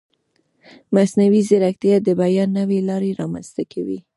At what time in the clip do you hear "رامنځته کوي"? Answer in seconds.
3.19-3.99